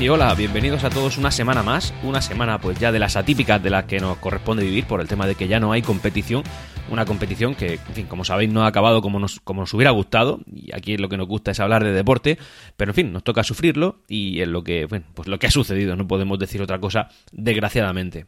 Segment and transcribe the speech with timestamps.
[0.00, 3.60] Y hola, bienvenidos a todos una semana más, una semana pues ya de las atípicas
[3.60, 6.44] de las que nos corresponde vivir por el tema de que ya no hay competición,
[6.88, 9.90] una competición que, en fin, como sabéis no ha acabado como nos, como nos hubiera
[9.90, 12.38] gustado, y aquí lo que nos gusta es hablar de deporte,
[12.76, 15.50] pero en fin, nos toca sufrirlo y es lo que, bueno, pues lo que ha
[15.50, 18.26] sucedido, no podemos decir otra cosa, desgraciadamente.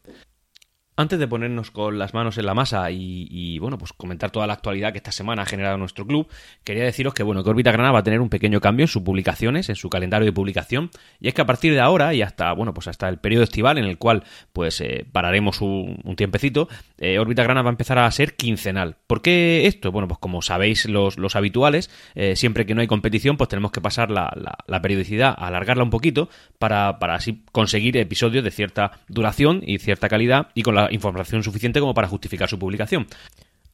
[0.97, 4.53] Antes de ponernos con las manos en la masa y, bueno, pues comentar toda la
[4.53, 6.29] actualidad que esta semana ha generado nuestro club,
[6.63, 9.03] quería deciros que bueno, que Orbita Granada va a tener un pequeño cambio en sus
[9.03, 12.53] publicaciones, en su calendario de publicación, y es que a partir de ahora y hasta
[12.53, 17.19] bueno, pues hasta el periodo estival en el cual pues eh, pararemos un, tiempecito, eh,
[17.19, 18.97] Orbita Granada va a empezar a ser quincenal.
[19.07, 19.93] ¿Por qué esto?
[19.93, 23.73] Bueno, pues como sabéis los, los habituales, eh, siempre que no hay competición, pues tenemos
[23.73, 24.31] que pasar la,
[24.67, 30.09] la, periodicidad, alargarla un poquito para, para así conseguir episodios de cierta duración y cierta
[30.09, 33.07] calidad y con la información suficiente como para justificar su publicación.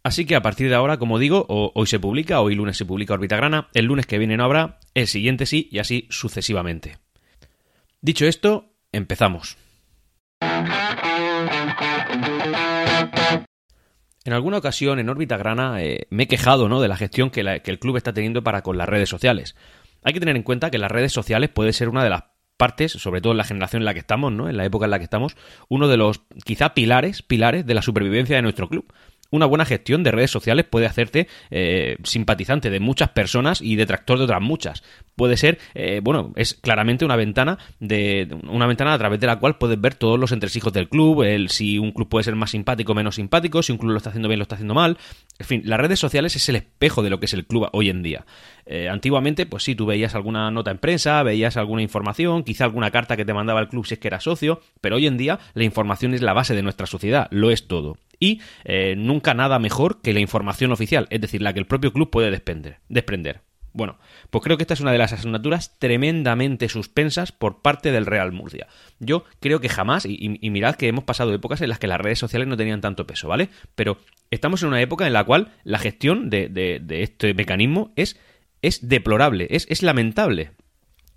[0.03, 3.15] Así que a partir de ahora, como digo, hoy se publica, hoy lunes se publica
[3.15, 6.99] Orbita Grana, el lunes que viene no habrá, el siguiente sí y así sucesivamente.
[8.01, 9.57] Dicho esto, empezamos.
[14.27, 16.81] En alguna ocasión en órbita grana eh, me he quejado ¿no?
[16.81, 19.55] de la gestión que, que, el club está teniendo para con las redes sociales.
[20.03, 22.25] Hay que tener en cuenta que las redes sociales puede ser una de las
[22.57, 24.49] partes, sobre todo en la generación en la que estamos, ¿no?
[24.49, 25.37] En la época en la que estamos,
[25.69, 28.93] uno de los quizá pilares, pilares de la supervivencia de nuestro club
[29.31, 34.19] una buena gestión de redes sociales puede hacerte eh, simpatizante de muchas personas y detractor
[34.19, 34.83] de otras muchas.
[35.15, 39.39] Puede ser, eh, bueno, es claramente una ventana de una ventana a través de la
[39.39, 42.51] cual puedes ver todos los entresijos del club, el si un club puede ser más
[42.51, 44.99] simpático o menos simpático, si un club lo está haciendo bien, lo está haciendo mal.
[45.39, 47.89] En fin, las redes sociales es el espejo de lo que es el club hoy
[47.89, 48.27] en día.
[48.67, 52.91] Eh, antiguamente, pues sí, tú veías alguna nota en prensa, veías alguna información, quizá alguna
[52.91, 55.39] carta que te mandaba el club si es que era socio, pero hoy en día
[55.55, 59.59] la información es la base de nuestra sociedad, lo es todo y eh, nunca nada
[59.59, 63.41] mejor que la información oficial, es decir, la que el propio club puede desprender.
[63.77, 63.99] Bueno,
[64.31, 68.33] pues creo que esta es una de las asignaturas tremendamente suspensas por parte del Real
[68.33, 68.69] Murcia.
[69.01, 72.19] Yo creo que jamás, y, mirad que hemos pasado épocas en las que las redes
[72.19, 73.51] sociales no tenían tanto peso, ¿vale?
[73.75, 73.99] Pero
[74.31, 78.19] estamos en una época en la cual la gestión de, este mecanismo es,
[78.63, 80.53] es deplorable, es, es lamentable.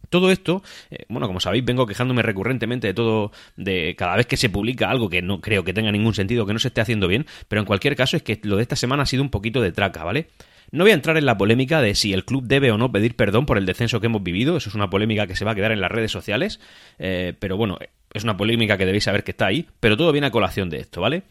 [0.10, 4.38] Todo esto, eh, bueno, como sabéis, vengo quejándome recurrentemente de todo, de cada vez que
[4.38, 7.08] se publica algo que no creo que tenga ningún sentido, que no se esté haciendo
[7.08, 9.62] bien, pero en cualquier caso es que lo de esta semana ha sido un poquito
[9.62, 10.28] de traca, ¿vale?
[10.72, 13.16] No voy a entrar en la polémica de si el club debe o no pedir
[13.16, 15.56] perdón por el descenso que hemos vivido, eso es una polémica que se va a
[15.56, 16.60] quedar en las redes sociales,
[17.00, 17.78] eh, pero bueno,
[18.14, 20.78] es una polémica que debéis saber que está ahí, pero todo viene a colación de
[20.78, 21.24] esto, ¿vale?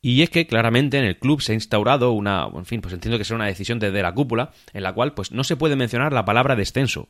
[0.00, 3.16] Y es que claramente en el club se ha instaurado una, en fin, pues entiendo
[3.16, 6.12] que será una decisión desde la cúpula, en la cual pues no se puede mencionar
[6.12, 7.08] la palabra descenso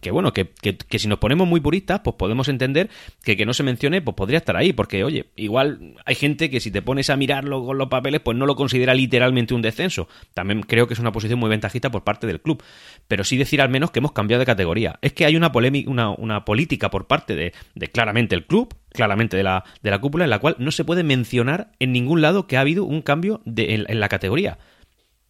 [0.00, 2.90] que bueno, que, que, si nos ponemos muy puristas, pues podemos entender
[3.22, 6.60] que que no se mencione, pues podría estar ahí, porque oye, igual hay gente que
[6.60, 10.08] si te pones a mirarlo con los papeles, pues no lo considera literalmente un descenso.
[10.34, 12.62] También creo que es una posición muy ventajista por parte del club,
[13.06, 14.98] pero sí decir al menos que hemos cambiado de categoría.
[15.02, 18.74] Es que hay una polémica, una, una política por parte de, de claramente el club,
[18.92, 22.22] claramente de la, de la cúpula, en la cual no se puede mencionar en ningún
[22.22, 24.58] lado que ha habido un cambio de, en la categoría.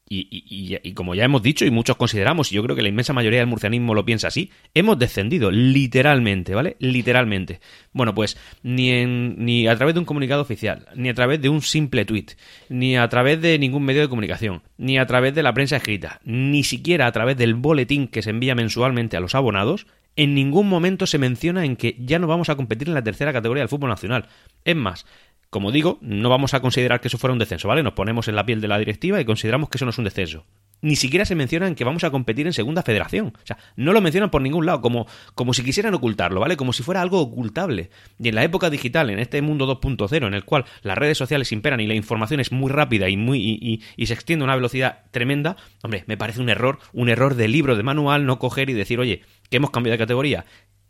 [0.09, 3.41] Y, como ya hemos dicho y muchos consideramos, y yo creo que la inmensa mayoría
[3.41, 6.77] del murcianismo lo piensa así, hemos descendido, literalmente, ¿vale?
[6.79, 7.61] Literalmente.
[7.93, 11.49] Bueno, pues ni, en, ni a través de un comunicado oficial, ni a través de
[11.49, 12.27] un simple tweet,
[12.69, 16.21] ni a través de ningún medio de comunicación, ni a través de la prensa escrita,
[16.25, 20.69] ni siquiera a través del boletín que se envía mensualmente a los abonados, en ningún
[20.69, 23.69] momento se menciona en que ya no vamos a competir en la tercera categoría del
[23.69, 24.27] fútbol nacional.
[24.65, 25.07] Es más,
[25.51, 27.83] como digo, no vamos a considerar que eso fuera un descenso, ¿vale?
[27.83, 30.05] Nos ponemos en la piel de la directiva y consideramos que eso no es un
[30.05, 30.45] descenso.
[30.83, 33.29] Ni siquiera se menciona en que vamos a competir en segunda federación.
[33.29, 36.57] O sea, no lo mencionan por ningún lado, como, como si quisieran ocultarlo, ¿vale?
[36.57, 37.89] Como si fuera algo ocultable.
[38.19, 41.51] Y en la época digital, en este mundo 2.0, en el cual las redes sociales
[41.53, 45.05] imperan y la información es muy rápida y, muy, y se extiende a una velocidad
[45.13, 48.75] tremenda, hombre, me parece un error, un error de libro, de manual, no coger y
[48.75, 50.45] decir, oye, que hemos cambiado de categoría.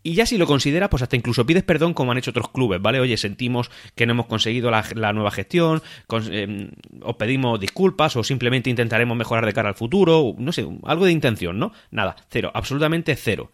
[0.06, 2.80] Y ya si lo considera, pues hasta incluso pides perdón como han hecho otros clubes,
[2.80, 3.00] ¿vale?
[3.00, 5.82] Oye, sentimos que no hemos conseguido la, nueva gestión,
[6.30, 6.70] em,
[7.02, 11.10] os pedimos disculpas o simplemente intentaremos mejorar de cara al futuro, no sé, algo de
[11.10, 11.72] intención, ¿no?
[11.90, 13.50] Nada, cero, absolutamente cero.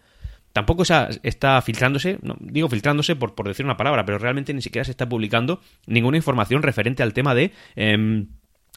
[0.53, 4.85] Tampoco está filtrándose, no, digo filtrándose por, por decir una palabra, pero realmente ni siquiera
[4.85, 7.53] se está publicando ninguna información referente al tema de...
[7.77, 8.27] Em,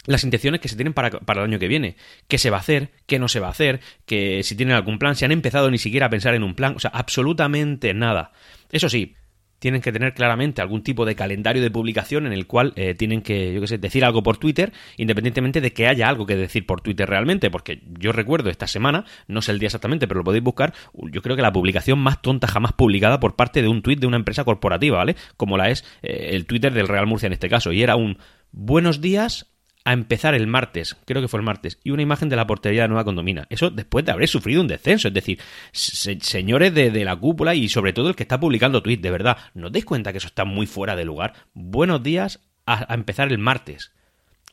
[0.06, 1.96] las intenciones que se tienen para, para, el año que viene.
[2.28, 2.92] ¿Qué se va a hacer?
[3.06, 3.80] ¿Qué no se va a hacer?
[4.06, 6.76] Que si tienen algún plan, si han empezado ni siquiera a pensar en un plan.
[6.76, 8.32] O sea, absolutamente nada.
[8.72, 9.16] Eso sí,
[9.60, 13.22] tienen que tener claramente algún tipo de calendario de publicación en el cual eh, tienen
[13.22, 16.66] que, yo qué sé, decir algo por Twitter, independientemente de que haya algo que decir
[16.66, 20.24] por Twitter realmente, porque yo recuerdo esta semana, no sé el día exactamente, pero lo
[20.24, 23.82] podéis buscar, yo creo que la publicación más tonta jamás publicada por parte de un
[23.82, 25.16] tweet de una empresa corporativa, ¿vale?
[25.38, 28.20] Como la es eh, el Twitter del Real Murcia en este caso, y era un
[28.52, 29.48] buenos días
[29.86, 32.82] a empezar el martes, creo que fue el martes, y una imagen de la portería
[32.82, 33.46] de Nueva Condomina.
[33.52, 35.40] Eso después de haber sufrido un descenso, es decir,
[35.72, 39.68] señores de, la cúpula y sobre todo el que está publicando tweets, de verdad, ¿no
[39.68, 41.34] os dais cuenta que eso está muy fuera de lugar?
[41.54, 43.92] Buenos días a, empezar el martes.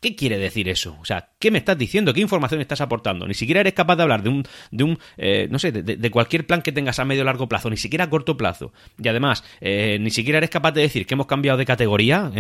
[0.03, 0.99] ¿Qué quiere decir eso?
[1.01, 2.13] O sea, ¿qué me estás diciendo?
[2.13, 3.27] ¿Qué información estás aportando?
[3.27, 6.47] Ni siquiera eres capaz de hablar de un, de un eh, no sé, de, cualquier
[6.47, 8.73] plan que tengas a medio o largo plazo, ni siquiera a corto plazo.
[9.03, 12.31] Y además, eh, ni siquiera eres capaz de decir que hemos cambiado de categoría.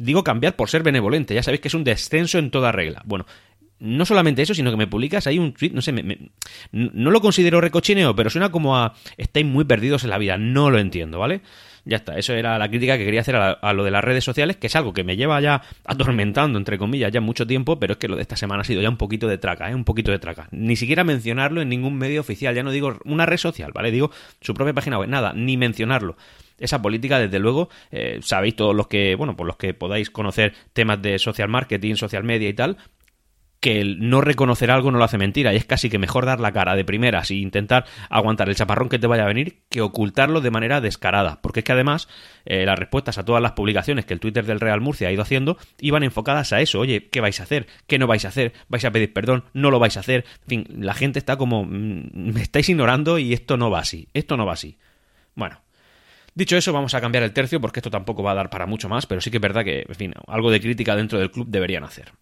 [0.00, 3.02] Digo cambiar por ser benevolente, ya sabéis que es un descenso en toda regla.
[3.04, 3.26] Bueno,
[3.80, 5.92] no solamente eso, sino que me publicas ahí un tweet, no sé,
[6.72, 10.70] no lo considero recochineo, pero suena como a estáis muy perdidos en la vida, no
[10.70, 11.40] lo entiendo, ¿vale?
[11.86, 14.58] Ya está, eso era la crítica que quería hacer a, lo de las redes sociales,
[14.58, 17.98] que es algo que me lleva ya atormentando, entre comillas, ya mucho tiempo, pero es
[17.98, 19.74] que lo de esta semana ha sido ya un poquito de traca, ¿eh?
[19.74, 20.48] Un poquito de traca.
[20.50, 23.90] Ni siquiera mencionarlo en ningún medio oficial, ya no digo una red social, ¿vale?
[23.90, 24.10] Digo
[24.42, 26.16] su propia página web, nada, ni mencionarlo
[26.60, 30.54] esa política, desde luego, eh, sabéis todos los que, bueno, por los que podáis conocer
[30.72, 32.76] temas de social marketing, social media y tal,
[33.60, 36.40] que el no reconocer algo no lo hace mentira y es casi que mejor dar
[36.40, 39.82] la cara de primeras e intentar aguantar el chaparrón que te vaya a venir que
[39.82, 42.08] ocultarlo de manera descarada porque es que además
[42.46, 45.22] eh, las respuestas a todas las publicaciones que el Twitter del Real Murcia ha ido
[45.22, 47.66] haciendo iban enfocadas a eso oye ¿qué vais a hacer?
[47.86, 48.54] ¿qué no vais a hacer?
[48.68, 49.44] ¿vais a pedir perdón?
[49.52, 50.24] ¿no lo vais a hacer?
[50.44, 54.08] en fin la gente está como mm, me estáis ignorando y esto no va así
[54.14, 54.78] esto no va así
[55.34, 55.60] bueno
[56.34, 58.88] Dicho eso, vamos a cambiar el tercio porque esto tampoco va a dar para mucho
[58.88, 61.46] más, pero sí que es verdad que, en fin, algo de crítica dentro del club
[61.48, 62.12] deberían hacer.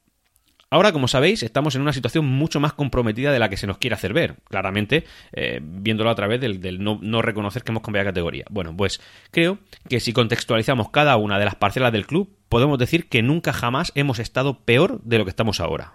[0.70, 3.78] Ahora, como sabéis, estamos en una situación mucho más comprometida de la que se nos
[3.78, 8.04] quiere hacer ver, claramente, eh, viéndolo a través del, no, no, reconocer que hemos cambiado
[8.04, 8.44] de categoría.
[8.50, 9.00] Bueno, pues
[9.30, 9.58] creo
[9.88, 13.92] que si contextualizamos cada una de las parcelas del club, podemos decir que nunca jamás
[13.94, 15.94] hemos estado peor de lo que estamos ahora.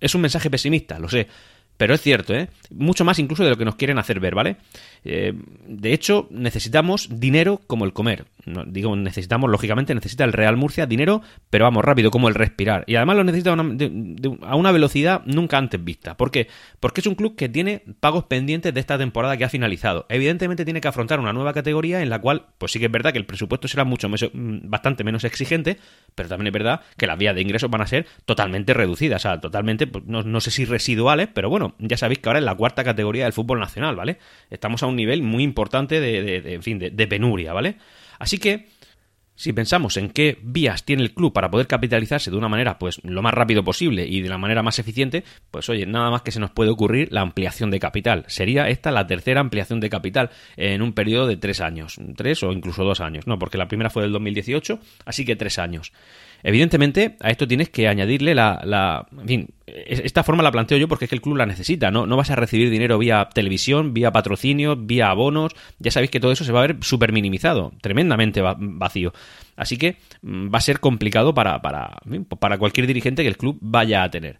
[0.00, 1.28] Es un mensaje pesimista, lo sé,
[1.80, 2.50] pero es cierto, ¿eh?
[2.68, 4.56] Mucho más incluso de lo que nos quieren hacer ver, ¿vale?
[5.02, 5.32] Eh,
[5.66, 8.26] de hecho, necesitamos dinero como el comer.
[8.66, 12.84] digo, necesitamos, lógicamente, necesita el Real Murcia dinero, pero vamos, rápido, como el respirar.
[12.86, 16.18] Y además lo necesita a una velocidad nunca antes vista.
[16.18, 16.48] ¿Por qué?
[16.80, 20.04] Porque es un club que tiene pagos pendientes de esta temporada que ha finalizado.
[20.10, 23.12] Evidentemente tiene que afrontar una nueva categoría en la cual, pues sí que es verdad
[23.12, 25.78] que el presupuesto será mucho mm, bastante menos exigente,
[26.14, 29.28] pero también es verdad que las vías de ingresos van a ser totalmente reducidas, o
[29.28, 32.54] sea, totalmente, pues, no, sé si residuales, pero bueno, ya sabéis que ahora es la
[32.54, 34.18] cuarta categoría del fútbol nacional, ¿vale?
[34.50, 37.76] Estamos a un nivel muy importante de, fin, de penuria, ¿vale?
[38.18, 38.68] Así que
[39.40, 43.00] si pensamos en qué vías tiene el club para poder capitalizarse de una manera pues
[43.04, 46.30] lo más rápido posible y de la manera más eficiente, pues oye, nada más que
[46.30, 48.24] se nos puede ocurrir la ampliación de capital.
[48.26, 50.28] Sería esta la tercera ampliación de capital
[50.58, 53.88] en un periodo de tres años, tres o incluso dos años, no, porque la primera
[53.88, 55.90] fue del 2018, así que tres años.
[56.42, 61.04] Evidentemente, a esto tienes que añadirle la, En fin, esta forma la planteo yo porque
[61.04, 62.06] es que el club la necesita, ¿no?
[62.06, 65.54] No vas a recibir dinero vía televisión, vía patrocinio, vía abonos.
[65.78, 69.12] Ya sabéis que todo eso se va a ver súper minimizado, tremendamente vacío.
[69.56, 71.98] Así que mm, va a ser complicado para, para,
[72.38, 74.38] para cualquier dirigente que el club vaya a tener.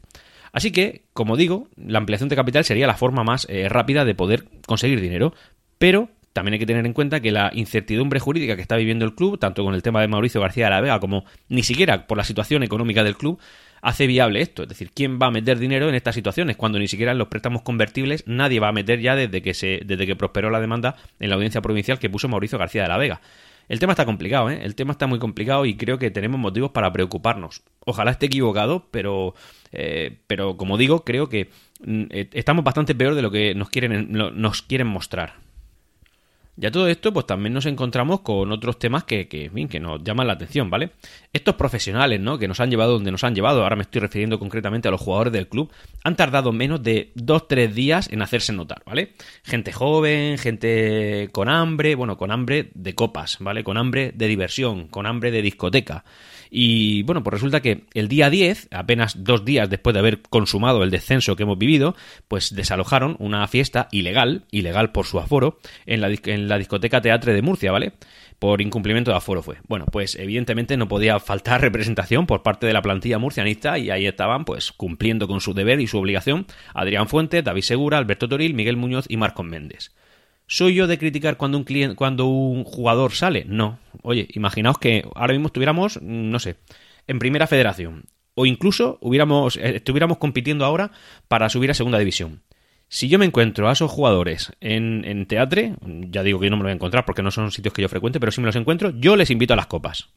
[0.53, 4.15] Así que, como digo, la ampliación de capital sería la forma más eh, rápida de
[4.15, 5.33] poder conseguir dinero.
[5.79, 9.15] Pero también hay que tener en cuenta que la incertidumbre jurídica que está viviendo el
[9.15, 12.19] club, tanto con el tema de Mauricio García de la Vega como ni siquiera por
[12.19, 13.41] la situación económica del club,
[13.83, 14.63] hace viable esto.
[14.63, 16.57] Es decir, ¿quién va a meter dinero en estas situaciones?
[16.57, 19.81] Cuando ni siquiera en los préstamos convertibles nadie va a meter ya desde que, se,
[19.85, 22.99] desde que prosperó la demanda en la audiencia provincial que puso Mauricio García de la
[22.99, 23.21] Vega.
[23.69, 24.61] El tema está complicado, ¿eh?
[24.65, 27.63] El tema está muy complicado y creo que tenemos motivos para preocuparnos.
[27.87, 29.35] Ojalá esté equivocado, pero,
[29.71, 31.51] eh, pero como digo, creo que
[31.85, 35.35] mm, eh, estamos bastante peor de lo que nos quieren, nos quieren mostrar.
[36.61, 40.27] Ya todo esto, pues también nos encontramos con otros temas que, que, que nos llaman
[40.27, 40.91] la atención, ¿vale?
[41.33, 42.39] Estos profesionales, ¿no?
[42.39, 45.01] Que nos han llevado donde nos han llevado, ahora me estoy refiriendo concretamente a los
[45.01, 45.73] jugadores del club,
[46.05, 49.15] han tardado menos de 2-3 días en hacerse notar, ¿vale?
[49.43, 53.65] Gente joven, gente con hambre, bueno, con hambre de copas, ¿vale?
[53.65, 56.05] Con hambre de diversión, con hambre de discoteca.
[56.51, 60.83] Y bueno, pues resulta que el día 10, apenas dos días después de haber consumado
[60.83, 61.95] el descenso que hemos vivido,
[62.27, 67.33] pues desalojaron una fiesta ilegal, ilegal por su aforo, en la, en la discoteca Teatre
[67.33, 67.93] de Murcia, ¿vale?
[68.41, 69.59] Por incumplimiento de aforo fue.
[69.69, 74.07] Bueno, pues evidentemente no podía faltar representación por parte de la plantilla murcianista y ahí
[74.07, 78.55] estaban, pues cumpliendo con su deber y su obligación, Adrián Fuente, David Segura, Alberto Toril,
[78.55, 79.93] Miguel Muñoz y Marcos Méndez.
[80.53, 83.45] ¿Soy yo de criticar cuando un cliente, cuando un jugador sale?
[83.47, 83.79] No.
[84.03, 86.57] Oye, imaginaos que ahora mismo estuviéramos, no sé,
[87.07, 88.07] en primera federación.
[88.35, 90.91] O incluso eh, estuviéramos compitiendo ahora
[91.29, 92.43] para subir a segunda división.
[92.89, 95.29] Si yo me encuentro a esos jugadores en, en
[96.11, 97.83] ya digo que yo no me los voy a encontrar porque no son sitios que
[97.83, 100.09] yo frecuente, pero si me los encuentro, yo les invito a las copas.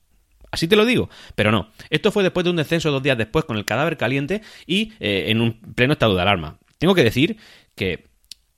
[0.50, 1.12] Así te lo digo.
[1.36, 1.70] Pero no.
[1.92, 5.26] Esto fue después de un descenso dos días después con el cadáver caliente y eh,
[5.28, 6.58] en un pleno estado de alarma.
[6.80, 7.38] Tengo que decir
[7.76, 8.13] que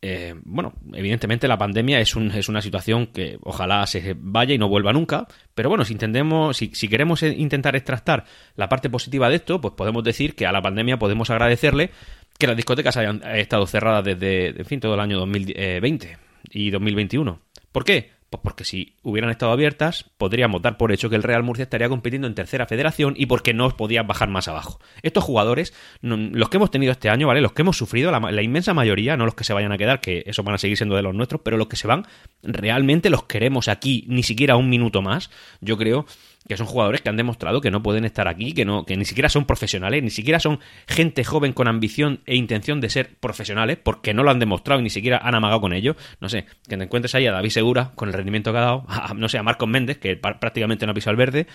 [0.08, 4.58] eh, bueno, evidentemente la pandemia es, un, es, una situación que ojalá se vaya y
[4.60, 8.24] no vuelva nunca, pero bueno, si entendemos, si, queremos intentar extractar
[8.56, 11.90] la parte positiva de esto, pues podemos decir que a la pandemia podemos agradecerle
[12.38, 16.18] que las discotecas hayan estado cerradas desde, en fin, todo el año 2020
[16.52, 17.40] y 2021.
[17.72, 18.12] ¿Por qué?
[18.36, 21.88] Pues porque si hubieran estado abiertas, podríamos dar por hecho que el Real Murcia estaría
[21.88, 24.80] compitiendo en tercera federación y porque no podían bajar más abajo.
[25.04, 27.39] Estos jugadores, los que hemos tenido este año, ¿vale?
[27.39, 30.01] Los que hemos sufrido, la, la, inmensa mayoría, no los que se vayan a quedar,
[30.01, 32.06] que eso van a seguir siendo de los nuestros, pero los que se van,
[32.44, 35.32] realmente los queremos aquí ni siquiera un minuto más.
[35.62, 36.06] Yo creo
[36.48, 39.06] que son jugadores que han demostrado que no pueden estar aquí, que no, que ni
[39.06, 43.78] siquiera son profesionales, ni siquiera son gente joven con ambición e intención de ser profesionales,
[43.82, 45.96] porque no lo han demostrado y ni siquiera han amagado con ello.
[46.20, 48.86] No sé, que te encuentres ahí a David Segura con el rendimiento que ha dado,
[49.16, 51.48] no sé, a Marcos Méndez, que prácticamente no ha pisado el verde,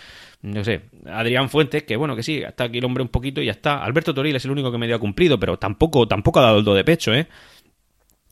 [0.43, 3.47] no sé, Adrián Fuentes, que bueno, que sí, está aquí el hombre un poquito y
[3.47, 3.85] ya está.
[3.85, 6.65] Alberto Toril es el único que medio ha cumplido, pero tampoco, tampoco ha dado el
[6.65, 7.27] do de pecho, ¿eh?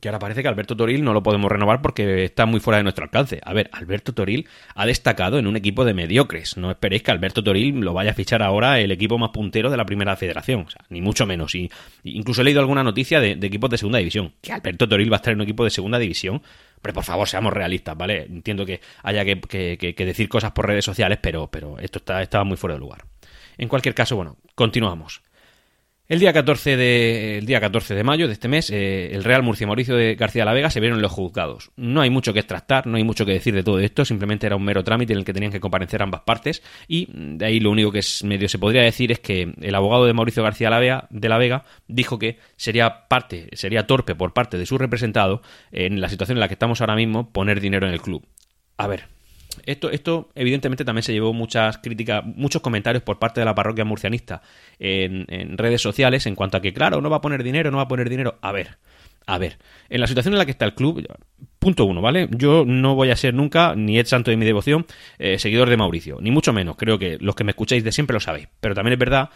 [0.01, 2.85] Que ahora parece que Alberto Toril no lo podemos renovar porque está muy fuera de
[2.85, 3.41] nuestro alcance.
[3.43, 6.57] A ver, Alberto Toril ha destacado en un equipo de mediocres.
[6.57, 9.77] No esperéis que Alberto Toril lo vaya a fichar ahora el equipo más puntero de
[9.77, 10.61] la primera federación.
[10.67, 11.55] O sea, ni mucho menos.
[11.55, 11.71] Y,
[12.05, 14.33] incluso he leído alguna noticia de, equipos de segunda división.
[14.41, 16.43] Que Alberto Toril va a estar en un equipo de segunda división.
[16.81, 18.23] Pero por favor, seamos realistas, ¿vale?
[18.23, 22.57] Entiendo que haya que, decir cosas por redes sociales, pero, pero esto está, estaba muy
[22.57, 23.05] fuera de lugar.
[23.57, 25.23] En cualquier caso, bueno, continuamos.
[26.09, 29.43] El día 14 de, el día 14 de mayo de este mes, eh, el Real
[29.43, 31.71] Murcia Mauricio de García la Vega se vieron los juzgados.
[31.77, 34.57] No hay mucho que extractar, no hay mucho que decir de todo esto, simplemente era
[34.57, 37.71] un mero trámite en el que tenían que comparecer ambas partes y de ahí lo
[37.71, 40.71] único que es medio se podría decir es que el abogado de Mauricio García
[41.11, 46.01] de la Vega dijo que sería parte, sería torpe por parte de su representado en
[46.01, 48.27] la situación en la que estamos ahora mismo poner dinero en el club.
[48.79, 49.09] A ver,
[49.69, 53.85] esto, esto evidentemente también se llevó muchas críticas, muchos comentarios por parte de la parroquia
[53.85, 54.41] murcianista
[54.79, 55.27] en,
[55.59, 57.89] redes sociales en cuanto a que, claro, no va a poner dinero, no va a
[57.89, 58.39] poner dinero.
[58.41, 58.79] A ver,
[59.27, 59.59] a ver,
[59.91, 61.07] en la situación en la que está el club,
[61.59, 62.29] punto uno, ¿vale?
[62.31, 64.87] Yo no voy a ser nunca, ni es santo de mi devoción,
[65.19, 66.77] eh, seguidor de Mauricio, ni mucho menos.
[66.77, 68.49] Creo que los que me escucháis de siempre lo sabéis.
[68.61, 69.29] Pero también es verdad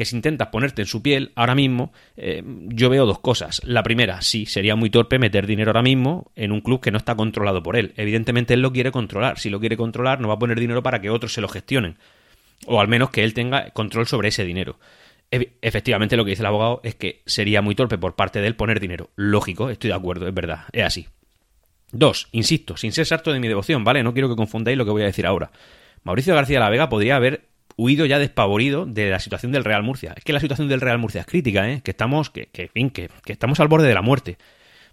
[0.00, 3.60] que si intentas ponerte en su piel ahora mismo, eh, yo veo dos cosas.
[3.66, 6.96] La primera, sí, sería muy torpe meter dinero ahora mismo en un club que no
[6.96, 7.92] está controlado por él.
[7.98, 9.38] Evidentemente él lo quiere controlar.
[9.38, 11.98] Si lo quiere controlar, no va a poner dinero para que otros se lo gestionen.
[12.64, 14.78] O al menos que él tenga control sobre ese dinero.
[15.30, 18.56] efectivamente lo que dice el abogado es que sería muy torpe por parte de él
[18.56, 19.10] poner dinero.
[19.16, 21.08] Lógico, estoy de acuerdo, es verdad, es así.
[21.92, 24.02] Dos, insisto, sin ser sarto de mi devoción, ¿vale?
[24.02, 25.50] No quiero que confundáis lo que voy a decir ahora.
[26.04, 27.49] Mauricio García la Vega podría haber
[27.80, 30.14] huido ya despavorido de la situación del Real Murcia.
[30.16, 31.80] Es que la situación del Real Murcia es crítica, ¿eh?
[31.82, 34.36] Que estamos, que, que, que, que estamos al borde de la muerte.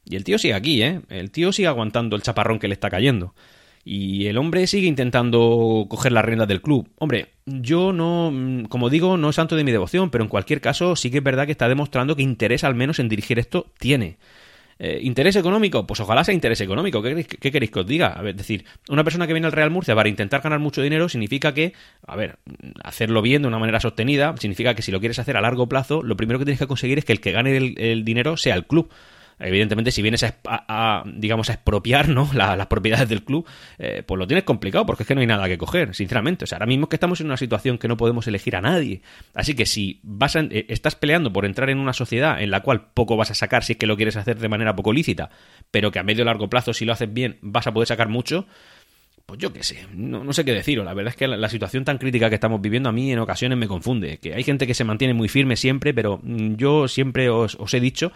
[0.06, 1.02] Y el tío sigue aquí, ¿eh?
[1.10, 3.36] El tío sigue aguantando el chaparrón que le está cayendo.
[3.84, 6.90] Y el hombre sigue intentando coger las riendas del club.
[6.98, 10.96] Hombre, yo no, como digo, no es santo de mi devoción, pero en cualquier caso
[10.96, 14.18] sí que es verdad que está demostrando que interés al menos en dirigir esto tiene.
[14.80, 15.88] Eh, ¿Interés económico?
[15.88, 17.02] Pues ojalá sea interés económico.
[17.02, 18.08] ¿Qué, queréis que os diga?
[18.08, 20.82] A ver, es decir, una persona que viene al Real Murcia para intentar ganar mucho
[20.82, 21.74] dinero significa que,
[22.06, 22.38] a ver,
[22.84, 26.04] hacerlo bien de una manera sostenida significa que si lo quieres hacer a largo plazo,
[26.04, 28.66] lo primero que tienes que conseguir es que el que gane el dinero sea el
[28.66, 28.90] club
[29.40, 32.30] evidentemente si vienes a, digamos a expropiar ¿no?
[32.34, 35.48] las propiedades del club eh, pues lo tienes complicado porque es que no hay nada
[35.48, 37.98] que coger sinceramente o sea ahora mismo es que estamos en una situación que no
[37.98, 39.02] podemos elegir a nadie
[39.34, 42.88] así que si vas eh, estás peleando por entrar en una sociedad en la cual
[42.94, 45.30] poco vas a sacar si es que lo quieres hacer de manera poco lícita
[45.72, 48.48] pero que a medio largo plazo si lo haces bien vas a poder sacar mucho
[49.28, 50.86] pues yo qué sé, no, sé qué deciros.
[50.86, 53.58] La verdad es que la, situación tan crítica que estamos viviendo a mí en ocasiones
[53.58, 54.20] me confunde.
[54.20, 57.82] Que hay gente que se mantiene muy firme siempre, pero mm, yo siempre os he
[57.82, 58.14] dicho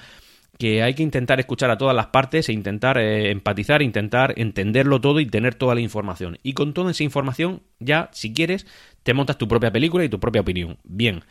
[0.62, 5.02] que hay que intentar escuchar a todas las partes e intentar eh, empatizar, intentar entenderlo
[5.02, 6.38] todo y tener toda la información.
[6.44, 8.68] Y con toda esa información, ya, si quieres,
[9.02, 10.78] te montas tu propia película y tu propia opinión.
[10.84, 11.24] Bien.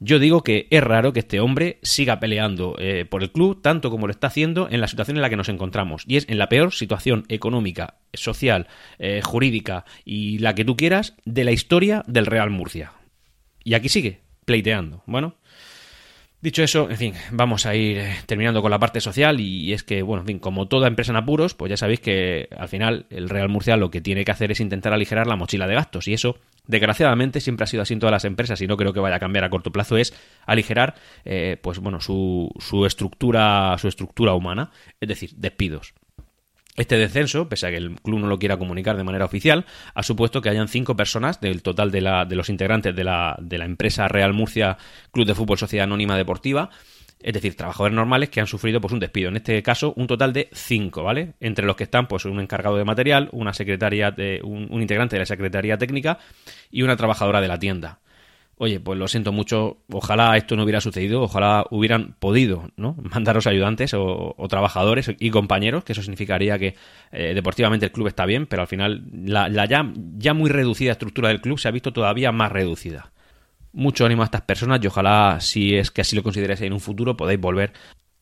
[0.00, 3.88] Yo digo que es raro que este hombre siga peleando eh, por el club tanto
[3.88, 6.04] como lo está haciendo en la situación en la que nos encontramos.
[6.06, 8.66] Y es en la peor situación económica, social,
[8.98, 12.92] eh, jurídica y la que tú quieras de la historia del Real Murcia.
[13.62, 15.02] Y aquí sigue, pleiteando.
[15.06, 15.36] Bueno,
[16.44, 19.82] Dicho eso, en fin, vamos a ir eh, terminando con la parte social y es
[19.82, 23.06] que, bueno, en fin, como toda empresa en apuros, pues ya sabéis que al final
[23.08, 26.06] el Real Murcia lo que tiene que hacer es intentar aligerar la mochila de gastos
[26.06, 26.36] y eso,
[26.66, 29.20] desgraciadamente, siempre ha sido así en todas las empresas y no creo que vaya a
[29.20, 30.12] cambiar a corto plazo, es
[30.44, 34.70] aligerar, eh, pues bueno, su, su estructura, su estructura humana,
[35.00, 35.94] es decir, despidos.
[36.76, 39.64] Este descenso, pese a que el club no lo quiera comunicar de manera oficial,
[39.94, 43.36] ha supuesto que hayan cinco personas del total de, la, de los integrantes de la,
[43.40, 44.76] de la empresa Real Murcia
[45.12, 46.70] Club de Fútbol Sociedad Anónima Deportiva
[47.24, 49.30] es decir, trabajadores normales que han sufrido pues un despido.
[49.30, 51.32] En este caso, un total de cinco, ¿vale?
[51.40, 55.26] Entre los que están, pues, un encargado de material, una secretaria, un, integrante de la
[55.26, 56.18] secretaría técnica
[56.70, 58.00] y una trabajadora de la tienda.
[58.56, 62.96] Oye, pues lo siento mucho, ojalá esto no hubiera sucedido, ojalá hubieran podido, ¿no?
[63.14, 66.76] Mandaros ayudantes o, trabajadores y compañeros, que eso significaría que
[67.10, 71.28] eh, deportivamente el club está bien, pero al final la, ya, ya muy reducida estructura
[71.28, 73.12] del club se ha visto todavía más reducida
[73.74, 76.80] mucho ánimo a estas personas y ojalá, si es que así lo consideréis en un
[76.80, 77.72] futuro, podáis volver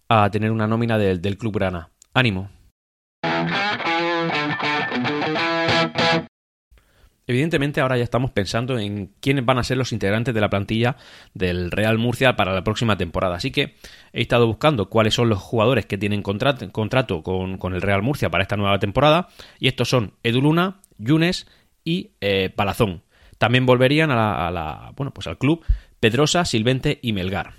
[0.08, 1.90] a tener una nómina del, del Club Grana.
[2.14, 2.50] Ánimo.
[7.32, 10.96] Evidentemente ahora ya estamos pensando en quiénes van a ser los integrantes de la plantilla
[11.32, 13.36] del Real Murcia para la próxima temporada.
[13.36, 13.74] Así que
[14.12, 16.70] he estado buscando cuáles son los jugadores que tienen contrato,
[17.22, 19.28] con, el Real Murcia para esta nueva temporada.
[19.58, 21.46] Y estos son Edu Luna, Yunes
[21.84, 23.02] y eh, Palazón.
[23.38, 25.64] También volverían a la, bueno, pues al club
[26.00, 27.54] Pedrosa, Silvente y Melgar.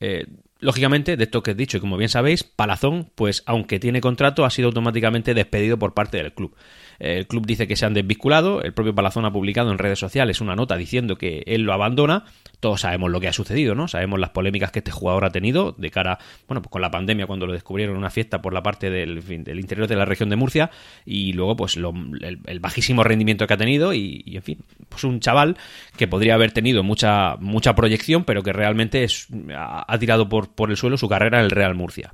[0.00, 0.24] Eh,
[0.60, 4.46] lógicamente, de esto que he dicho, y como bien sabéis, Palazón, pues aunque tiene contrato,
[4.46, 6.56] ha sido automáticamente despedido por parte del club.
[7.00, 10.42] El club dice que se han desvinculado, el propio Palazón ha publicado en redes sociales
[10.42, 12.26] una nota diciendo que él lo abandona.
[12.60, 13.88] Todos sabemos lo que ha sucedido, ¿no?
[13.88, 17.26] Sabemos las polémicas que este jugador ha tenido de cara, bueno, pues con la pandemia
[17.26, 20.28] cuando lo descubrieron en una fiesta por la parte del, del interior de la región
[20.28, 20.70] de Murcia
[21.06, 24.58] y luego pues el, bajísimo rendimiento que ha tenido y, en fin,
[24.90, 25.56] pues un chaval
[25.96, 30.70] que podría haber tenido mucha mucha proyección pero que realmente es, ha, tirado por, por
[30.70, 32.12] el suelo su carrera en el Real Murcia.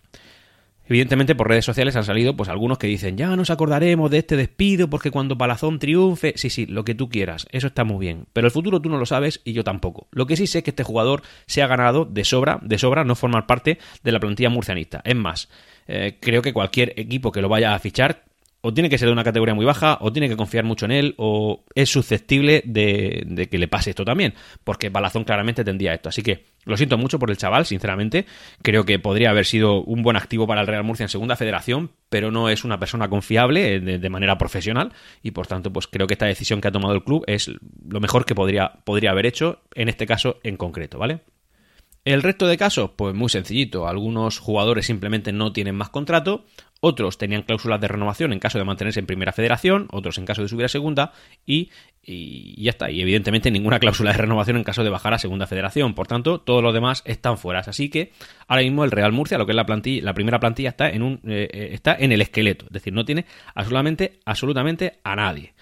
[0.88, 4.36] Evidentemente por redes sociales han salido pues algunos que dicen ya nos acordaremos de este
[4.36, 8.26] despido porque cuando Palazón triunfe, sí, sí, lo que tú quieras, eso está muy bien,
[8.32, 10.08] pero el futuro tú no lo sabes y yo tampoco.
[10.12, 13.04] Lo que sí sé es que este jugador se ha ganado de sobra, de sobra
[13.04, 15.00] no formar parte de la plantilla murcianista.
[15.04, 15.48] Es más,
[15.88, 18.24] eh, creo que cualquier equipo que lo vaya a fichar
[18.66, 20.90] o tiene que ser de una categoría muy baja, o tiene que confiar mucho en
[20.90, 26.08] él, o es susceptible de, que le pase esto también, porque Balazón claramente tendría esto.
[26.08, 28.26] Así que lo siento mucho por el chaval, sinceramente.
[28.60, 31.92] Creo que podría haber sido un buen activo para el Real Murcia en segunda federación,
[32.10, 34.92] pero no es una persona confiable de, manera profesional,
[35.22, 37.50] y por tanto, pues creo que esta decisión que ha tomado el club es
[37.88, 41.20] lo mejor que podría, podría haber hecho en este caso en concreto, ¿vale?
[42.04, 43.88] El resto de casos, pues muy sencillito.
[43.88, 46.44] Algunos jugadores simplemente no tienen más contrato,
[46.80, 50.42] otros tenían cláusulas de renovación en caso de mantenerse en primera federación, otros en caso
[50.42, 51.12] de subir a segunda
[51.46, 51.70] y,
[52.02, 52.90] ya está.
[52.90, 55.94] Y evidentemente ninguna cláusula de renovación en caso de bajar a segunda federación.
[55.94, 57.60] Por tanto, todos los demás están fuera.
[57.60, 58.12] Así que
[58.46, 61.02] ahora mismo el Real Murcia, lo que es la plantilla, la primera plantilla está en
[61.02, 65.54] un eh, eh, está en el esqueleto, es decir, no tiene absolutamente absolutamente a nadie.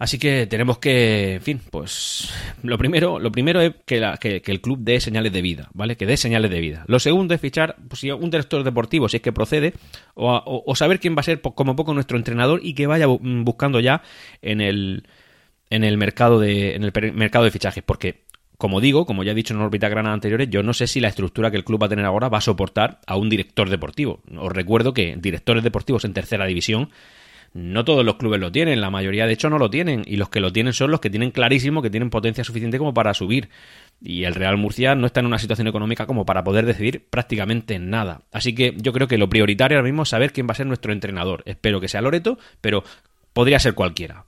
[0.00, 2.32] Así que tenemos que, en fin, pues
[2.62, 5.96] lo primero, lo primero es que, el club dé señales de vida, ¿vale?
[5.98, 6.84] Que dé señales de vida.
[6.88, 9.74] Lo segundo es fichar pues, un director deportivo, si es que procede,
[10.14, 14.02] o, saber quién va a ser como poco nuestro entrenador y que vaya buscando ya
[14.40, 15.06] en el,
[15.68, 18.24] en el mercado de, en el mercado de fichajes, porque
[18.56, 21.08] como digo, como ya he dicho en órbita grana anteriores, yo no sé si la
[21.08, 24.22] estructura que el club va a tener ahora va a soportar a un director deportivo.
[24.34, 26.88] Os recuerdo que directores deportivos en tercera división
[27.52, 30.28] no todos los clubes lo tienen, la mayoría de hecho no lo tienen, y los
[30.28, 33.48] que lo tienen son los que tienen clarísimo que tienen potencia suficiente como para subir.
[34.00, 37.78] Y el Real Murcia no está en una situación económica como para poder decidir prácticamente
[37.78, 38.22] nada.
[38.32, 40.66] Así que yo creo que lo prioritario ahora mismo es saber quién va a ser
[40.66, 41.42] nuestro entrenador.
[41.44, 42.84] Espero que sea Loreto, pero
[43.32, 44.24] podría ser cualquiera.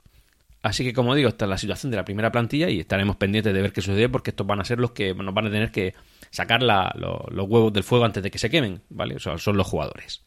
[0.61, 3.53] Así que, como digo, esta es la situación de la primera plantilla y estaremos pendientes
[3.53, 5.71] de ver qué sucede porque estos van a ser los que nos van a tener
[5.71, 5.93] que
[6.29, 9.15] sacar los huevos del fuego antes de que se quemen, ¿vale?
[9.15, 10.23] O sea, son los jugadores.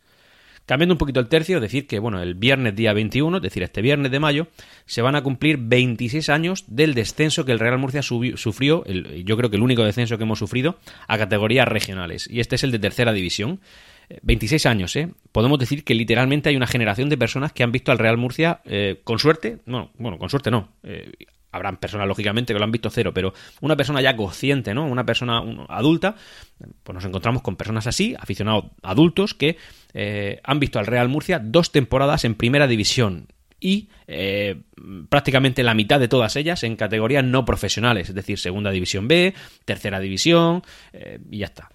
[0.66, 3.82] Cambiando un poquito el tercio, decir que, bueno, el viernes día 21, es decir, este
[3.82, 4.48] viernes de mayo,
[4.84, 9.48] se van a cumplir 26 años del descenso que el Real Murcia sufrió, yo creo
[9.48, 12.28] que el único descenso que hemos sufrido, a categorías regionales.
[12.28, 13.60] Y este es el de tercera división.
[14.22, 15.08] 26 eh, años, ¿eh?
[15.32, 18.60] Podemos decir que literalmente hay una generación de personas que han visto al Real Murcia
[18.64, 21.12] eh, con suerte, no, bueno, con suerte no, eh,
[21.56, 24.86] habrán personas lógicamente que lo han visto cero, pero una persona ya consciente, ¿no?
[24.86, 26.14] Una persona adulta,
[26.82, 29.56] pues nos encontramos con personas así, aficionados adultos que
[29.94, 33.28] eh, han visto al Real Murcia dos temporadas en primera división
[33.60, 34.62] y eh,
[35.08, 39.34] prácticamente la mitad de todas ellas en categorías no profesionales, es decir, segunda división B,
[39.64, 41.70] tercera división eh, y ya está.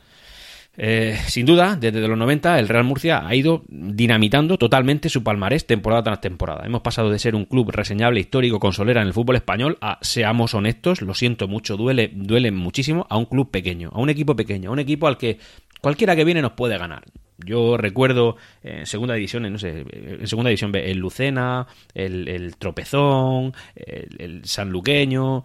[0.77, 5.67] Eh, sin duda, desde los 90 el Real Murcia ha ido dinamitando totalmente su palmarés
[5.67, 6.65] temporada tras temporada.
[6.65, 10.53] Hemos pasado de ser un club reseñable, histórico, consolera en el fútbol español a, seamos
[10.53, 14.69] honestos, lo siento mucho, duele, duele muchísimo a un club pequeño, a un equipo pequeño,
[14.69, 15.39] a un equipo al que
[15.81, 17.03] cualquiera que viene nos puede ganar.
[17.43, 24.15] Yo recuerdo en segunda división, no sé, en segunda división el Lucena, el, Tropezón, el,
[24.19, 25.43] el Sanluqueño,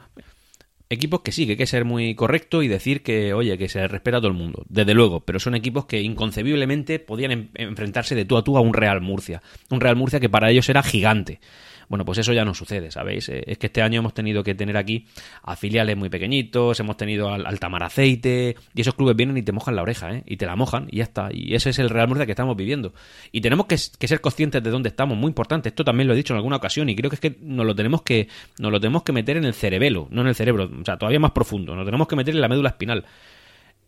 [0.89, 3.87] equipos que sí, que hay que ser muy correcto y decir que, oye, que se
[3.89, 8.25] respeta a todo el mundo, desde luego, pero son equipos que inconcebiblemente podían enfrentarse de
[8.25, 11.41] tú a tú a un Real Murcia, un Real Murcia que para ellos era gigante.
[11.89, 13.29] Bueno, pues eso ya no sucede, ¿sabéis?
[13.29, 15.07] Eh, es que este año hemos tenido que tener aquí
[15.43, 19.53] a filiales muy pequeñitos, hemos tenido al, al Tamaraceite, y esos clubes vienen y te
[19.53, 20.23] mojan la oreja, ¿eh?
[20.27, 21.29] Y te la mojan y ya está.
[21.33, 22.93] Y ese es el Real Murcia que estamos viviendo.
[23.33, 25.69] Y tenemos que, ser conscientes de dónde estamos, muy importante.
[25.69, 27.75] Esto también lo he dicho en alguna ocasión y creo que es que nos lo
[27.75, 30.85] tenemos que, nos lo tenemos que meter en el cerebelo, no en el cerebro, o
[30.85, 31.75] sea, todavía más profundo.
[31.75, 33.05] Nos tenemos que meter en la médula espinal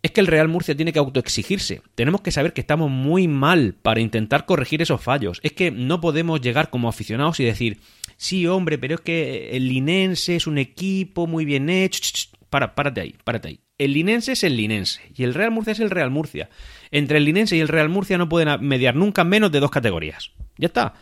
[0.03, 1.83] es que el Real Murcia tiene que autoexigirse.
[1.95, 5.41] Tenemos que saber que estamos muy mal para intentar corregir esos fallos.
[5.43, 7.81] Es que no podemos llegar como aficionados y decir,
[8.17, 12.01] sí, hombre, pero es que el Linense es un equipo muy bien hecho.
[12.49, 13.61] Para, párate ahí, párate ahí.
[13.77, 16.49] El Linense es el Linense y el Real Murcia es el Real Murcia.
[16.91, 20.33] Entre el Linense y el Real Murcia no pueden mediar nunca menos de dos categorías.
[20.57, 20.95] Ya está.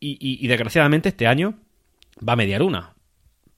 [0.00, 1.54] Y, y desgraciadamente este año
[2.26, 2.91] va a mediar una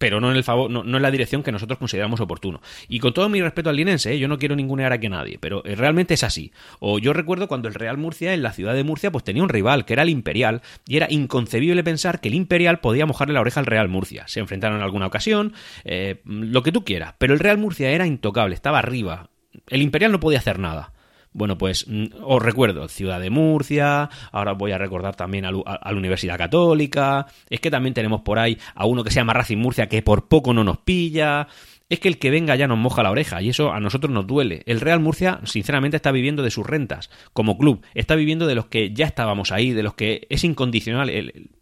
[0.05, 2.61] pero no en el favor, no, en la dirección que nosotros consideramos oportuno.
[2.91, 4.19] Y con todo mi respeto al linense, ¿eh?
[4.19, 6.53] yo no quiero ninguna era que nadie, pero eh, realmente es así.
[6.79, 9.49] O yo recuerdo cuando el Real Murcia en la ciudad de Murcia pues tenía un
[9.49, 13.41] rival que era el Imperial y era inconcebible pensar que el Imperial podía mojarle la
[13.41, 14.29] oreja al Real Murcia.
[14.29, 15.55] Se enfrentaron en alguna ocasión,
[15.87, 19.31] eh, lo que tú quieras, pero el Real Murcia era intocable, estaba arriba.
[19.69, 20.93] El Imperial no podía hacer nada.
[21.35, 25.97] Bueno, pues mm, os recuerdo, Ciudad de Murcia, ahora voy a recordar también a, la
[25.97, 29.89] Universidad Católica, es que también tenemos por ahí a uno que se llama Racing Murcia
[29.89, 31.49] que por poco no nos pilla,
[31.89, 34.29] es que el que venga ya nos moja la oreja y eso a nosotros nos
[34.29, 34.63] duele.
[34.67, 38.67] El Real Murcia, sinceramente, está viviendo de sus rentas como club, está viviendo de los
[38.67, 41.11] que ya estábamos ahí, de los que es incondicional,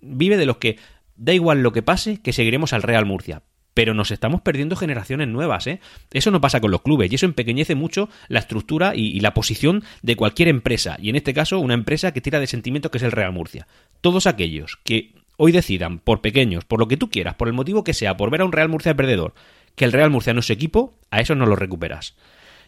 [0.02, 0.78] vive de los que
[1.16, 3.42] da igual lo que pase, que seguiremos al Real Murcia
[3.74, 5.80] pero nos estamos perdiendo generaciones nuevas, ¿eh?
[6.12, 9.84] Eso no pasa con los clubes y eso empequeñece mucho la estructura y, la posición
[10.02, 13.04] de cualquier empresa, y en este caso una empresa que tira de sentimiento que es
[13.04, 13.66] el Real Murcia.
[14.00, 17.84] Todos aquellos que hoy decidan, por pequeños, por lo que tú quieras, por el motivo
[17.84, 19.34] que sea, por ver a un Real Murcia perdedor,
[19.76, 22.14] que el Real Murcia no es equipo, a eso no lo recuperas.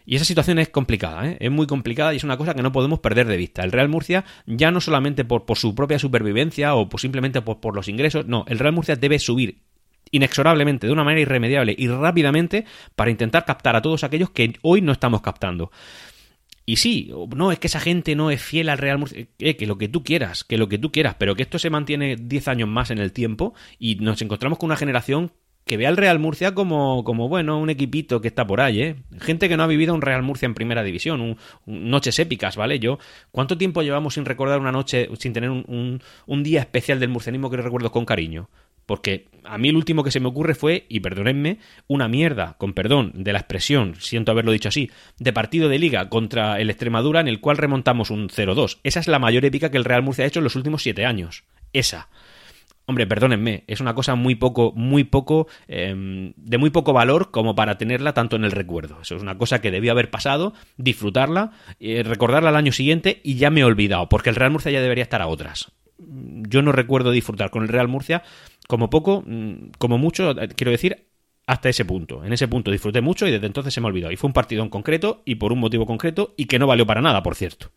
[0.05, 1.37] Y esa situación es complicada, ¿eh?
[1.39, 3.63] es muy complicada y es una cosa que no podemos perder de vista.
[3.63, 7.87] El Real Murcia, ya no solamente por, su propia supervivencia o por simplemente por, los
[7.87, 9.61] ingresos, no, el Real Murcia debe subir
[10.15, 14.81] inexorablemente, de una manera irremediable y rápidamente para intentar captar a todos aquellos que hoy
[14.81, 15.71] no estamos captando.
[16.65, 19.67] Y sí, no, es que esa gente no es fiel al Real Murcia, eh, que
[19.67, 22.47] lo que tú quieras, que lo que tú quieras, pero que esto se mantiene 10
[22.47, 25.31] años más en el tiempo y nos encontramos con una generación
[25.65, 28.95] que ve al Real Murcia como, como bueno, un equipito que está por ahí, ¿eh?
[29.19, 32.79] Gente que no ha vivido un Real Murcia en primera división, un, noches épicas, ¿vale?
[32.79, 32.99] Yo,
[33.31, 37.49] ¿cuánto tiempo llevamos sin recordar una noche, sin tener un, un día especial del murcianismo
[37.49, 38.49] que recuerdo con cariño?
[38.85, 42.73] Porque a mí el último que se me ocurre fue, y perdonenme, una mierda, con
[42.73, 47.19] perdón de la expresión, siento haberlo dicho así, de partido de liga contra el Extremadura
[47.19, 48.79] en el cual remontamos un 0-2.
[48.83, 51.05] Esa es la mayor épica que el Real Murcia ha hecho en los últimos siete
[51.05, 51.43] años.
[51.73, 52.09] Esa.
[52.87, 57.55] Hombre, perdónenme, es una cosa muy poco, muy poco, em, de muy poco valor como
[57.55, 59.01] para tenerla tanto en el recuerdo.
[59.01, 63.35] Eso es una cosa que debió haber pasado, disfrutarla, eh, recordarla al año siguiente y
[63.35, 65.71] ya me he olvidado, porque el Real Murcia ya debería estar a otras.
[65.97, 68.21] Yo no recuerdo disfrutar con el Real Murcia
[68.67, 71.07] como poco, mm, como mucho, eh, quiero decir,
[71.47, 72.23] hasta ese punto.
[72.23, 74.11] En ese punto disfruté mucho y desde entonces se me olvidó.
[74.11, 76.85] Y fue un partido en concreto y por un motivo concreto y que no valió
[76.85, 77.71] para nada, por cierto.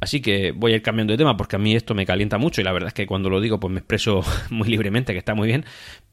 [0.00, 2.62] Así que voy a ir cambiando de tema porque a mí esto me calienta mucho
[2.62, 5.34] y la verdad es que cuando lo digo pues me expreso muy libremente, que está
[5.34, 5.66] muy bien,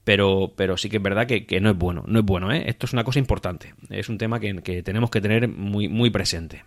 [0.04, 2.66] pero, pero sí que es verdad que, no es bueno, no es bueno, ¿eh?
[2.68, 6.10] Esto es una cosa importante, es un tema que, que tenemos que tener muy, muy
[6.10, 6.64] presente.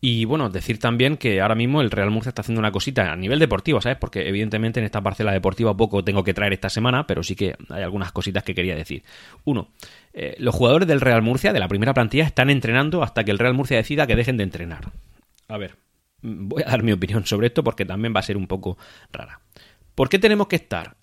[0.00, 3.16] Y bueno, decir también que ahora mismo el Real Murcia está haciendo una cosita a
[3.16, 3.96] nivel deportivo, ¿sabes?
[3.98, 7.56] Porque evidentemente en esta parcela deportiva poco tengo que traer esta semana, pero sí que
[7.70, 9.02] hay algunas cositas que quería decir.
[9.44, 9.70] Uno,
[10.12, 13.38] eh, los jugadores del Real Murcia, de la primera plantilla, están entrenando hasta que el
[13.38, 14.92] Real Murcia decida que dejen de entrenar.
[15.48, 15.76] A ver,
[16.22, 18.76] voy a dar mi opinión sobre esto porque también va a ser un poco
[19.12, 19.40] rara.
[19.94, 20.96] ¿Por qué tenemos que estar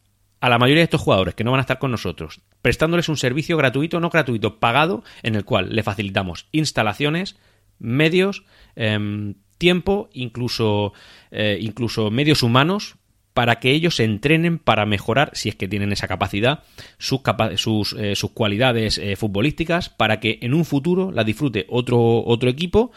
[0.44, 3.16] a la mayoría de estos jugadores que no van a estar con nosotros, prestándoles un
[3.16, 7.38] servicio gratuito, no gratuito, pagado, en el cual le facilitamos instalaciones,
[7.80, 8.44] medios,
[8.76, 10.94] em, tiempo, incluso,
[11.32, 12.96] eh, incluso medios humanos
[13.34, 16.64] para que ellos se entrenen para mejorar, si es que tienen esa capacidad,
[16.98, 17.22] sus,
[17.56, 22.50] sus, eh, sus cualidades eh, futbolísticas, para que en un futuro la disfrute otro, otro
[22.50, 22.92] equipo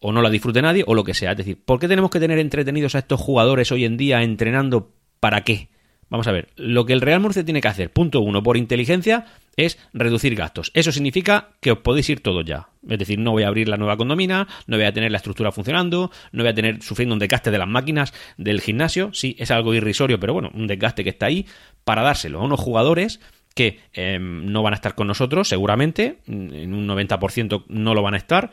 [0.00, 1.32] o no la disfrute nadie o lo que sea.
[1.32, 4.92] Es decir, ¿por qué tenemos que tener entretenidos a estos jugadores hoy en día entrenando
[5.20, 5.68] para qué?
[6.08, 9.26] Vamos a ver, lo que el Real Murcia tiene que hacer, punto uno, por inteligencia,
[9.56, 10.70] es reducir gastos.
[10.74, 12.68] Eso significa que os podéis ir todos ya.
[12.88, 15.52] Es decir, no voy a abrir la nueva condomina, no voy a tener la estructura
[15.52, 19.10] funcionando, no voy a tener sufriendo un desgaste de las máquinas del gimnasio.
[19.12, 21.46] Sí, es algo irrisorio, pero bueno, un desgaste que está ahí
[21.84, 23.20] para dárselo a unos jugadores
[23.54, 28.12] que em, no van a estar con nosotros, seguramente, en un 90% no lo van
[28.12, 28.50] a estar,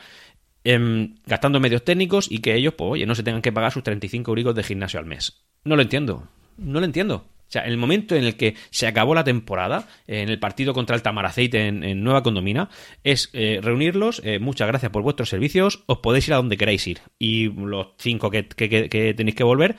[0.63, 3.83] em, gastando medios técnicos y que ellos, pues oye, no se tengan que pagar sus
[3.83, 5.43] 35 euros de gimnasio al mes.
[5.65, 7.25] No lo entiendo, no lo entiendo.
[7.53, 11.03] Sea, el momento en el que se acabó la temporada, en el partido contra el
[11.03, 12.67] Tamaraceite en, Nueva Condomina,
[13.03, 16.87] es eh, reunirlos, eh, muchas gracias por vuestros servicios, os podéis ir a donde queráis
[16.87, 17.01] ir.
[17.19, 19.75] Y los cinco que, tenéis que volver,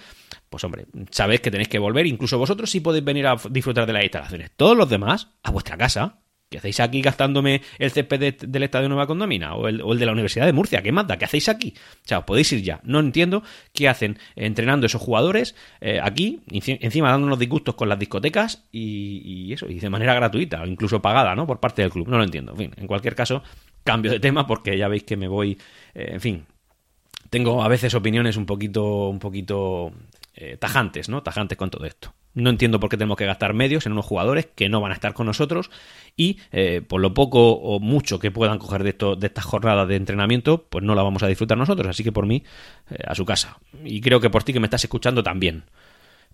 [0.48, 3.92] pues hombre, sabéis que tenéis que volver, incluso vosotros sí podéis venir a disfrutar de
[3.92, 4.52] las instalaciones.
[4.54, 6.20] Todos los demás, a vuestra casa.
[6.48, 9.54] ¿Qué hacéis aquí gastándome el césped del Estadio Nueva Condomina?
[9.54, 11.16] O el, o el, de la Universidad de Murcia, ¿qué manda?
[11.16, 11.74] ¿Qué hacéis aquí?
[11.76, 12.80] O sea, os podéis ir ya.
[12.84, 18.64] No entiendo qué hacen entrenando esos jugadores eh, aquí, encima dándonos disgustos con las discotecas
[18.70, 21.46] y, eso, y de manera gratuita, incluso pagada, ¿no?
[21.46, 22.08] Por parte del club.
[22.08, 22.52] No lo entiendo.
[22.52, 23.42] En fin, en cualquier caso,
[23.82, 25.58] cambio de tema porque ya veis que me voy,
[25.94, 26.46] eh, en fin,
[27.30, 29.92] tengo a veces opiniones un poquito, un poquito
[30.34, 31.22] eh, tajantes, ¿no?
[31.22, 32.14] Tajantes con todo esto.
[32.34, 34.94] No entiendo por qué tenemos que gastar medios en unos jugadores que no van a
[34.94, 35.70] estar con nosotros
[36.16, 39.88] y eh, por lo poco o mucho que puedan coger de, esto, de estas jornadas
[39.88, 41.88] de entrenamiento, pues no la vamos a disfrutar nosotros.
[41.88, 42.42] Así que por mí,
[42.90, 43.58] eh, a su casa.
[43.84, 45.64] Y creo que por ti que me estás escuchando también.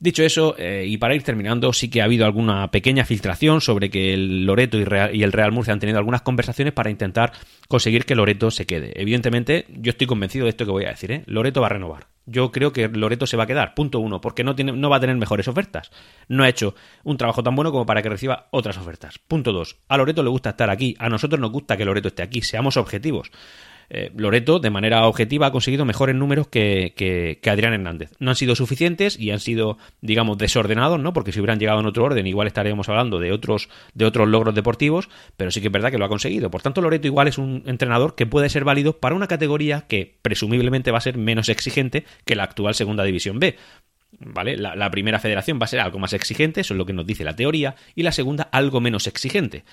[0.00, 3.90] Dicho eso, eh, y para ir terminando, sí que ha habido alguna pequeña filtración sobre
[3.90, 7.32] que el Loreto y, Real, y, el Real Murcia han tenido algunas conversaciones para intentar
[7.68, 8.98] conseguir que Loreto se quede.
[8.98, 11.22] Evidentemente, yo estoy convencido de esto que voy a decir, ¿eh?
[11.26, 12.09] Loreto va a renovar.
[12.26, 14.96] Yo creo que Loreto se va a quedar, punto uno, porque no, tiene, no va
[14.96, 15.90] a tener mejores ofertas.
[16.28, 19.18] No ha hecho un trabajo tan bueno como para que reciba otras ofertas.
[19.18, 22.22] Punto dos, a Loreto le gusta estar aquí, a nosotros nos gusta que Loreto esté
[22.22, 23.30] aquí, seamos objetivos
[23.90, 28.12] eh, Loreto, de manera objetiva, ha conseguido mejores números que, que, que, Adrián Hernández.
[28.20, 31.12] No han sido suficientes y han sido, digamos, desordenados, ¿no?
[31.12, 34.54] Porque si hubieran llegado en otro orden, igual estaríamos hablando de otros, de otros logros
[34.54, 36.50] deportivos, pero sí que es verdad que lo ha conseguido.
[36.50, 40.18] Por tanto, Loreto igual es un entrenador que puede ser válido para una categoría que
[40.22, 43.56] presumiblemente va a ser menos exigente que la actual Segunda División B.
[44.18, 44.56] ¿Vale?
[44.56, 47.24] La, primera federación va a ser algo más exigente, eso es lo que nos dice
[47.24, 49.64] la teoría, y la segunda algo menos exigente.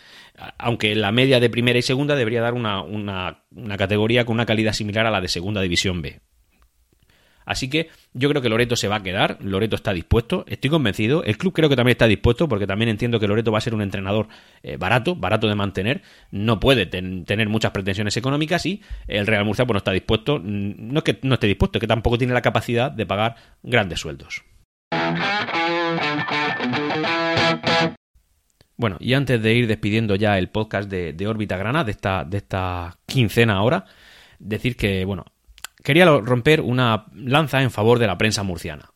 [0.58, 4.46] Aunque la media de primera y segunda debería dar una, una, una categoría con una
[4.46, 6.22] calidad similar a la de segunda división B.
[7.48, 11.24] Así que yo creo que Loreto se va a quedar, Loreto está dispuesto, estoy convencido,
[11.24, 13.74] el club creo que también está dispuesto porque también entiendo que Loreto va a ser
[13.74, 14.28] un entrenador
[14.64, 19.46] eh, barato, barato de mantener, no puede ten, tener muchas pretensiones económicas y el Real
[19.46, 22.34] Murcia pues no está dispuesto, no es que no esté dispuesto, es que tampoco tiene
[22.34, 24.44] la capacidad de pagar grandes sueldos.
[28.76, 33.54] Bueno, y antes de ir despidiendo ya el podcast de, de Órbita de esta quincena
[33.54, 33.86] ahora,
[34.38, 35.26] decir que, bueno,
[35.88, 38.92] quería romper una lanza en favor de la prensa murciana.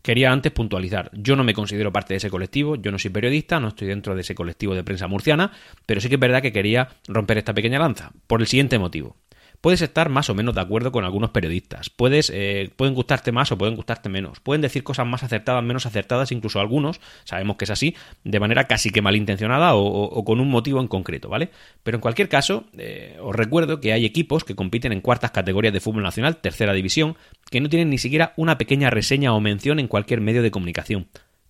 [0.00, 3.60] Quería antes puntualizar, yo no me considero parte de ese colectivo, yo no soy periodista,
[3.60, 5.52] no estoy dentro de ese colectivo de prensa murciana,
[5.84, 9.16] pero sí que es verdad que quería romper esta pequeña lanza, por el siguiente motivo
[9.60, 11.90] puedes estar más o menos de acuerdo con algunos periodistas.
[11.90, 14.40] Puedes, eh, pueden gustarte más o pueden gustarte menos.
[14.40, 17.94] Pueden decir cosas más acertadas, menos acertadas, incluso algunos, sabemos que es así,
[18.24, 21.50] de manera casi que malintencionada o, con un motivo en concreto, ¿vale?
[21.82, 25.72] Pero en cualquier caso, eh, os recuerdo que hay equipos que compiten en cuartas categorías
[25.72, 27.16] de fútbol nacional, tercera división,
[27.50, 31.08] que no tienen ni siquiera una pequeña reseña o mención en cualquier medio de comunicación.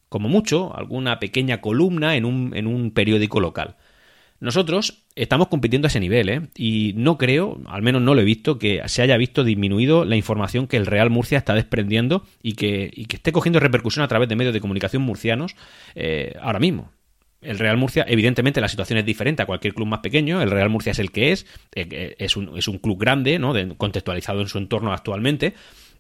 [0.09, 3.77] Como mucho, alguna pequeña columna en un, en un periódico local.
[4.41, 6.43] Nosotros estamos compitiendo a ese nivel, ¿eh?
[6.57, 10.15] Y no creo, al menos no lo he visto, que se haya visto disminuido la
[10.15, 14.09] información que el Real Murcia está desprendiendo y que, y que esté cogiendo repercusión a
[14.09, 15.57] través de medios de comunicación murcianos
[15.97, 16.93] eh, ahora mismo.
[17.41, 20.41] El Real Murcia, evidentemente, la situación es diferente a cualquier club más pequeño.
[20.41, 23.55] El Real Murcia es el que es, eh, es un, es un club grande, ¿no?
[23.77, 25.55] Contextualizado en su entorno actualmente.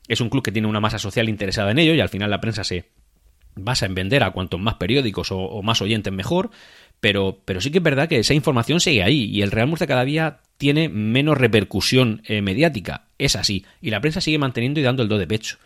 [0.06, 2.40] Es un club que tiene una masa social interesada en ello y al final la
[2.40, 2.86] prensa se
[3.54, 6.50] basa en vender a cuantos más periódicos o más oyentes mejor
[7.00, 9.86] pero, pero sí que es verdad que esa información sigue ahí y el Real Murcia
[9.86, 13.04] cada día tiene menos repercusión eh, mediática.
[13.18, 13.64] Es así.
[13.80, 15.58] Y la prensa sigue manteniendo y dando el do de pecho.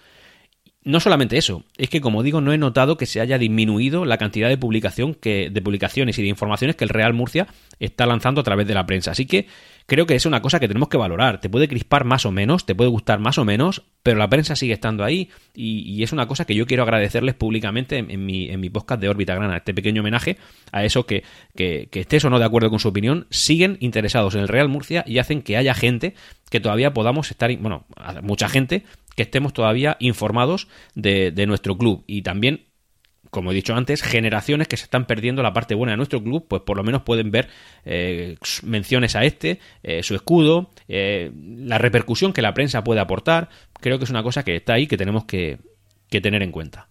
[0.85, 4.19] No solamente eso, es que como digo, no he notado que se haya disminuido la
[4.19, 7.47] cantidad de publicación que, de publicaciones y de informaciones que el Real Murcia
[7.79, 9.13] está lanzando a través de la prensa.
[9.13, 9.47] Así que
[9.87, 11.41] creo que es una cosa que tenemos que valorar.
[11.41, 14.57] Te puede crispar más o menos, te puede gustar más o menos, pero la prensa
[14.57, 18.61] sigue estando ahí y, es una cosa que yo quiero agradecerles públicamente en, mi, en
[18.61, 20.37] mi podcast de órbita grana, este pequeño homenaje
[20.73, 21.23] a eso que,
[21.55, 25.05] que, estés o no de acuerdo con su opinión, siguen interesados en el Real Murcia
[25.07, 26.15] y hacen que haya gente
[26.51, 27.87] que todavía podamos estar, bueno,
[28.23, 32.72] mucha gente que estemos todavía informados de nuestro club y también
[33.33, 36.45] como he dicho antes, generaciones que se están perdiendo la parte buena de nuestro club,
[36.47, 37.49] pues por lo menos pueden ver
[37.87, 43.49] eh, menciones a este, eh, su escudo, eh, la repercusión que la prensa puede aportar.
[43.81, 45.61] Creo que es una cosa que está ahí que tenemos que,
[46.11, 46.89] que tener en cuenta.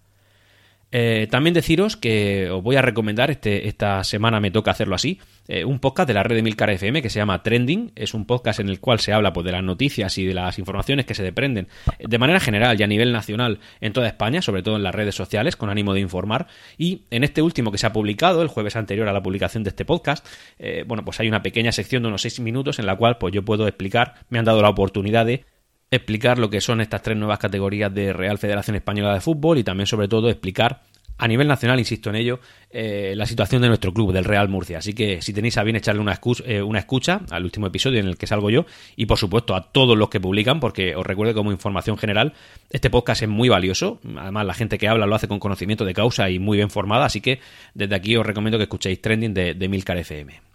[0.92, 5.20] Eh, también deciros que os voy a recomendar, este, esta semana me toca hacerlo así,
[5.48, 7.94] eh, un podcast de la red de Milcar FM que se llama Trending.
[7.96, 10.60] Es un podcast en el cual se habla pues, de las noticias y de las
[10.60, 11.68] informaciones que se deprenden
[12.00, 15.16] de manera general y a nivel nacional en toda España, sobre todo en las redes
[15.16, 16.48] sociales, con ánimo de informar.
[16.78, 19.70] Y en este último que se ha publicado, el jueves anterior a la publicación de
[19.70, 20.26] este podcast,
[20.60, 23.34] eh, bueno, pues hay una pequeña sección de unos seis minutos en la cual pues,
[23.34, 25.46] yo puedo explicar, me han dado la oportunidad de
[25.92, 29.64] explicar lo que son estas tres nuevas categorías de Real Federación Española de Fútbol y
[29.64, 30.84] también sobre todo explicar
[31.18, 32.40] a nivel nacional, insisto en ello,
[32.72, 34.80] eh, la situación de nuestro club, del Real Murcia.
[34.80, 38.08] Así que si tenéis a bien echarle una, eh, una escucha al último episodio en
[38.08, 41.36] el que salgo yo y por supuesto a todos los que publican, porque os recuerdo
[41.36, 42.34] como información general,
[42.72, 44.00] este podcast es muy valioso.
[44.18, 47.06] Además, la gente que habla lo hace con conocimiento de causa y muy bien formada,
[47.06, 47.40] así que
[47.76, 50.51] desde aquí os recomiendo que escuchéis Trending de, de Milcar FM.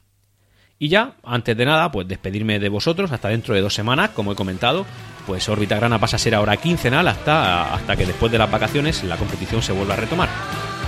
[0.79, 4.33] Y ya, antes de nada, pues despedirme de vosotros hasta dentro de dos semanas, como
[4.33, 4.85] he comentado,
[5.27, 9.03] pues Órbita Grana pasa a ser ahora quincenal hasta, hasta que después de las vacaciones
[9.05, 10.29] la competición se vuelva a retomar.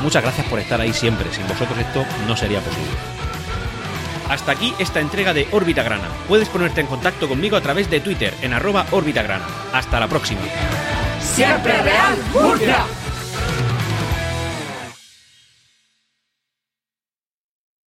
[0.03, 2.93] Muchas gracias por estar ahí siempre, sin vosotros esto no sería posible.
[4.29, 6.09] Hasta aquí esta entrega de Órbita Grana.
[6.29, 9.41] Puedes ponerte en contacto conmigo a través de Twitter en arroba Órbita.
[9.73, 10.43] Hasta la próxima.
[11.21, 12.85] Siempre Real Murcia.